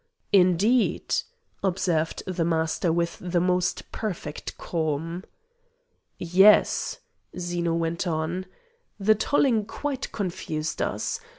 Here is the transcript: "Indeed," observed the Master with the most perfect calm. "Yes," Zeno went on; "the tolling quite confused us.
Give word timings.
"Indeed," 0.33 1.13
observed 1.63 2.23
the 2.25 2.43
Master 2.43 2.91
with 2.91 3.19
the 3.21 3.39
most 3.39 3.91
perfect 3.91 4.57
calm. 4.57 5.23
"Yes," 6.17 6.97
Zeno 7.37 7.75
went 7.75 8.07
on; 8.07 8.47
"the 8.99 9.13
tolling 9.13 9.63
quite 9.65 10.11
confused 10.11 10.81
us. 10.81 11.19